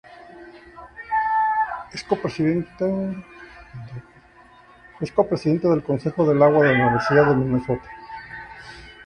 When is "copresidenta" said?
5.13-5.69